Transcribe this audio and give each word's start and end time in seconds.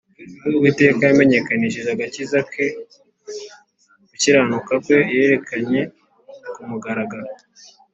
Uwiteka 0.57 1.01
yamenyekanishije 1.05 1.89
agakiza 1.91 2.39
ke 2.51 2.65
gukiranuka 4.09 4.73
kwe 4.83 4.95
yakwerekanye 5.13 5.81
ku 6.53 6.61
mugaragaro 6.69 7.29